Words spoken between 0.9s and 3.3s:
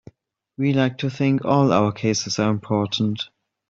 to think all our cases are important.